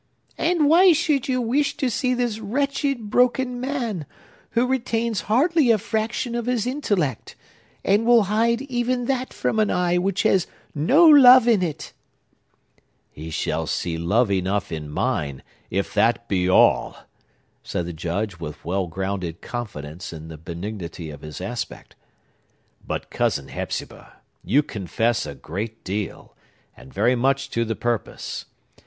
[0.39, 4.07] "And why should you wish to see this wretched, broken man,
[4.57, 7.35] who retains hardly a fraction of his intellect,
[7.85, 11.93] and will hide even that from an eye which has no love in it?"
[13.11, 16.97] "He shall see love enough in mine, if that be all!"
[17.61, 21.95] said the Judge, with well grounded confidence in the benignity of his aspect.
[22.87, 24.13] "But, Cousin Hepzibah,
[24.43, 26.35] you confess a great deal,
[26.75, 28.45] and very much to the purpose.